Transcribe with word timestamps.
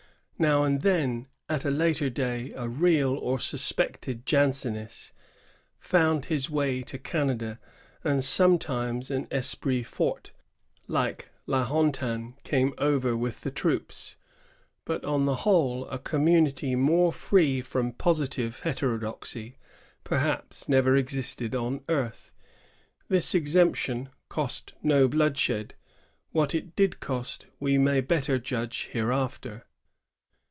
^ 0.41 0.43
Now 0.43 0.63
and 0.63 0.81
then 0.81 1.27
at 1.47 1.65
a 1.65 1.69
later 1.69 2.09
day 2.09 2.51
a 2.55 2.67
real 2.67 3.09
or 3.15 3.37
suspected 3.37 4.25
Jansenist 4.25 5.11
found 5.77 6.25
his 6.25 6.49
way 6.49 6.81
to 6.81 6.97
Canada, 6.97 7.59
and 8.03 8.23
sometimes 8.25 9.11
an 9.11 9.27
esprit 9.29 9.83
forty 9.83 10.31
like 10.87 11.29
La 11.45 11.63
Hontan, 11.67 12.33
came 12.43 12.73
over 12.79 13.15
with 13.15 13.41
the 13.41 13.51
troops; 13.51 14.15
but 14.83 15.05
on 15.05 15.25
the 15.27 15.35
whole 15.45 15.87
a 15.89 15.99
community 15.99 16.73
more 16.75 17.13
free 17.13 17.61
from 17.61 17.91
positive 17.91 18.61
heterodoxy 18.61 19.59
per 20.03 20.17
haps 20.17 20.67
never 20.67 20.97
existed 20.97 21.53
on 21.53 21.83
earth. 21.87 22.31
This 23.09 23.35
exemption 23.35 24.09
cost 24.27 24.73
no 24.81 25.07
bloodshed. 25.07 25.75
What 26.31 26.55
it 26.55 26.75
did 26.75 26.99
cost 26.99 27.45
we 27.59 27.77
may 27.77 28.01
better 28.01 28.39
judge 28.39 28.89
hereafter. 28.91 29.65